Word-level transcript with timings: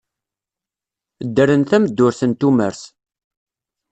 Dderen 1.27 1.63
tameddurt 1.69 2.21
n 2.29 2.31
tumert. 2.39 2.81